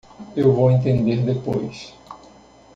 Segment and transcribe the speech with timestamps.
[0.35, 1.93] Eu vou entender depois